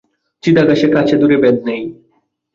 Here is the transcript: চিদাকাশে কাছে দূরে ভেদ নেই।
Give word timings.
চিদাকাশে 0.43 0.87
কাছে 0.95 1.15
দূরে 1.17 1.37
ভেদ 1.43 1.57
নেই। 1.67 1.81